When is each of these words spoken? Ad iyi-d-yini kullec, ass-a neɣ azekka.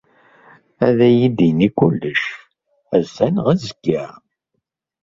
Ad 0.87 0.99
iyi-d-yini 1.07 1.69
kullec, 1.77 2.21
ass-a 2.97 3.27
neɣ 3.27 3.45
azekka. 3.53 4.05